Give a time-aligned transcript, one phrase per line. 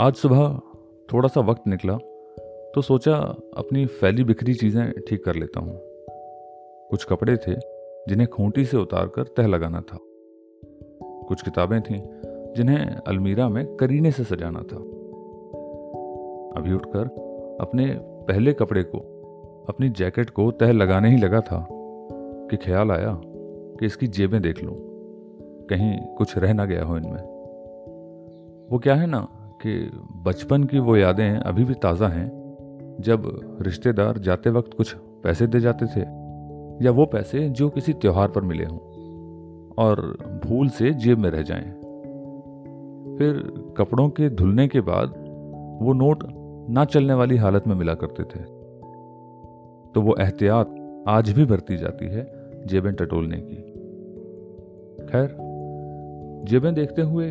[0.00, 0.60] आज सुबह
[1.12, 1.96] थोड़ा सा वक्त निकला
[2.74, 3.14] तो सोचा
[3.56, 5.78] अपनी फैली बिखरी चीज़ें ठीक कर लेता हूँ।
[6.90, 7.54] कुछ कपड़े थे
[8.08, 9.98] जिन्हें खूंटी से उतार कर तह लगाना था।
[11.28, 12.00] कुछ किताबें थीं
[12.54, 14.76] जिन्हें अलमीरा में करीने से सजाना था।
[16.60, 17.08] अभी उठकर
[17.60, 18.98] अपने पहले कपड़े को,
[19.68, 21.66] अपनी जैकेट को तह लगाने ही लगा था
[22.50, 24.76] कि ख्याल आया कि इसकी जेबें देख लूँ,
[25.66, 27.22] कहीं कुछ रह ना गया हो इनमें।
[28.70, 29.28] वो क्या है ना
[29.66, 29.90] कि
[30.26, 32.28] बचपन की वो यादें अभी भी ताज़ा हैं,
[33.00, 36.00] जब रिश्तेदार जाते वक्त कुछ पैसे दे जाते थे,
[36.84, 38.78] या वो पैसे जो किसी त्यौहार पर मिले हों,
[39.78, 40.00] और
[40.46, 41.70] भूल से जेब में रह जाएँ।
[43.18, 43.42] फिर
[43.78, 45.14] कपड़ों के धुलने के बाद
[45.82, 46.22] वो नोट
[46.70, 48.42] ना चलने वाली हालत में मिला करते थे
[49.94, 50.74] तो वो एहतियात
[51.08, 52.26] आज भी बरती जाती है
[52.66, 53.56] जेबें टटोलने की
[55.06, 55.36] खैर,
[56.48, 57.28] जेबें देखते हुए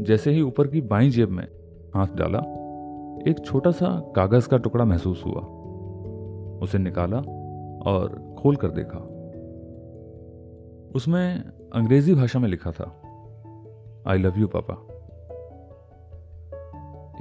[0.00, 1.46] जैसे ही ऊपर की बाई जेब में
[1.98, 2.38] हाथ डाला।
[3.30, 5.40] एक छोटा सा कागज़ का टुकड़ा महसूस हुआ।
[6.62, 7.18] उसे निकाला
[7.90, 8.98] और खोल कर देखा।
[10.94, 13.02] उसमें अंग्रेज़ी भाषा में लिखा था
[14.06, 14.74] आई लव यू पापा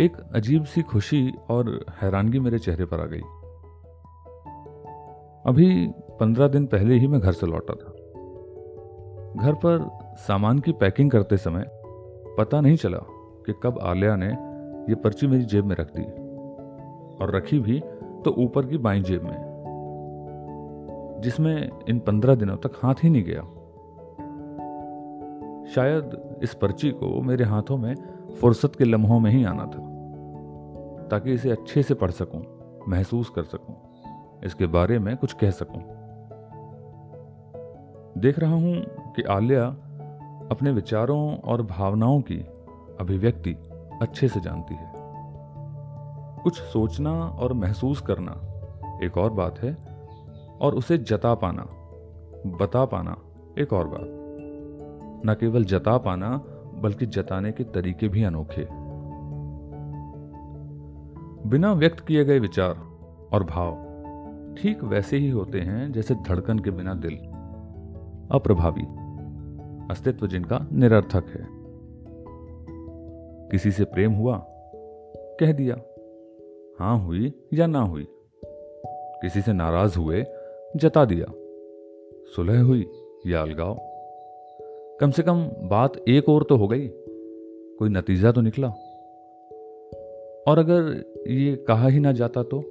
[0.03, 3.22] एक अजीब सी खुशी और हैरानगी मेरे चेहरे पर आ गई।
[5.45, 5.88] अभी
[6.19, 7.94] पंद्रह दिन पहले ही मैं घर से लौटा था।
[9.44, 11.66] घर पर सामान की पैकिंग करते समय
[12.38, 13.00] पता नहीं चला
[13.45, 14.47] कि कब आलिया ने
[14.89, 16.03] यह पर्ची मेरी जेब में रख दी
[17.23, 17.80] और रखी भी
[18.25, 19.47] तो ऊपर की बाई जेब में
[21.21, 23.41] जिसमें इन पंद्रह दिनों तक हाथ ही नहीं गया
[25.75, 27.95] शायद इस पर्ची को मेरे हाथों में
[28.41, 29.85] फुर्सत के लम्हों में ही आना था
[31.07, 32.44] ताकि इसे अच्छे से पढ़ सकूँ,
[32.88, 33.75] महसूस कर सकूँ,
[34.44, 35.81] इसके बारे में कुछ कह सकूँ।
[38.22, 38.75] देख रहा हूँ
[39.16, 39.66] कि आलिया
[40.51, 42.38] अपने विचारों और भावनाओं की
[42.99, 43.55] अभिव्यक्ति
[44.02, 44.91] अच्छे से जानती है।
[46.44, 48.31] कुछ सोचना और महसूस करना
[49.03, 49.78] एक और बात है,
[50.62, 51.68] और उसे जता पाना,
[52.57, 53.18] बता पाना
[53.59, 54.07] एक और बात।
[55.25, 56.44] न केवल जता पाना,
[56.75, 58.68] बल्कि जताने के तरीके भी अनोखे।
[61.50, 62.72] बिना व्यक्त किए गए विचार
[63.34, 63.88] और भाव
[64.57, 67.18] ठीक वैसे ही होते हैं, जैसे धड़कन के बिना दिल।
[68.31, 68.88] अप्रभावी।
[69.91, 71.56] अस्तित्व जिनका निरर्थक है।
[73.52, 74.46] किसी से प्रेम हुआ?
[75.16, 75.75] कह दिया,
[76.80, 78.08] हाँ हुई या ना हुई?
[79.22, 80.25] किसी से नाराज़ हुए,
[80.75, 81.25] जता दिया,
[82.36, 82.86] सुलह हुई
[83.28, 83.78] या अलगाव?
[85.02, 86.88] कम से कम बात एक और तो हो गई,
[87.80, 88.68] कोई नतीजा तो निकला।
[90.47, 92.63] और अगर ये कहा ही ना जाता तो?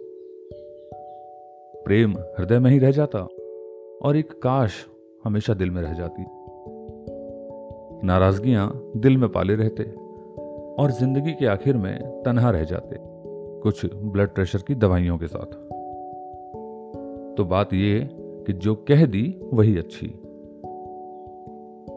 [1.84, 3.18] प्रेम हृदय में ही रह जाता
[4.02, 4.86] और एक काश
[5.24, 6.24] हमेशा दिल में रह जाती।
[8.06, 10.05] नाराजगियाँ दिल में पाले रहते।
[10.78, 12.96] और ज़िंदगी के आखिर में तनहा रह जाते,
[13.60, 15.46] कुछ ब्लड प्रेशर की दवाइयों के साथ।
[17.36, 20.06] तो बात यह कि जो कह दी वही अच्छी।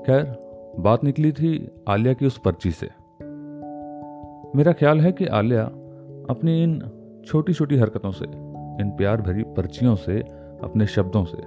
[0.06, 2.90] खैर, बात निकली थी आलिया की उस पर्ची से।
[4.56, 5.64] मेरा ख्याल है कि आलिया
[6.30, 6.84] अपनी इन
[7.26, 8.26] छोटी छोटी हरकतों से,
[8.84, 10.20] इन प्यार भरी पर्चियों से,
[10.64, 11.38] अपने शब्दों से,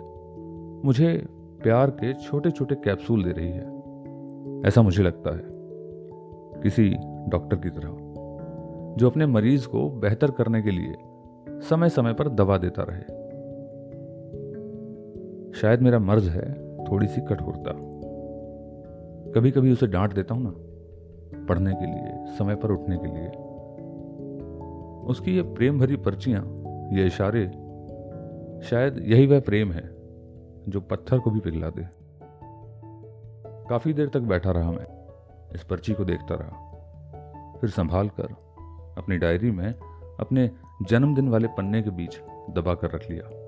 [0.86, 1.26] मुझे
[1.62, 3.72] प्यार के छोटे छोटे कैप्सूल दे रही है।
[4.66, 5.42] ऐसा मुझे लगता है।
[6.62, 6.94] किसी
[7.28, 7.90] डॉक्टर की तरह,
[8.96, 10.94] जो अपने मरीज़ को बेहतर करने के लिए
[11.60, 13.22] समय समय पर दवा देता रहे।
[15.52, 17.72] शायद मेरा मर्ज है थोड़ी सी कठोरता।
[19.32, 20.52] कभी कभी उसे डांट देता हूँ ना,
[21.46, 23.28] पढ़ने के लिए, समय पर उठने के लिए।
[25.06, 26.42] उसकी ये प्रेम भरी पर्चियाँ,
[26.92, 27.46] ये इशारे,
[28.62, 29.90] शायद यही वह प्रेम है,
[30.68, 31.86] जो पत्थर को भी पिघला दे।
[33.68, 34.86] काफ़ी देर तक बैठा रहा मैं,
[35.54, 36.71] इस पर्ची को देखता रहा।
[37.62, 38.32] फिर संभाल कर
[38.98, 39.74] अपनी डायरी में
[40.20, 40.50] अपने
[40.82, 43.41] जन्मदिन वाले पन्ने के बीच दबा कर रख लिया।